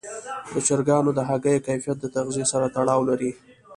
د 0.53 0.53
چرګانو 0.67 1.11
د 1.15 1.19
هګیو 1.29 1.63
کیفیت 1.67 1.97
د 2.01 2.05
تغذیې 2.15 2.45
سره 2.51 2.65
تړاو 2.75 3.01
لري. 3.09 3.31